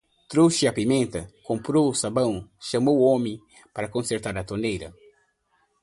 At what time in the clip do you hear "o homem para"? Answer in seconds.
2.99-3.91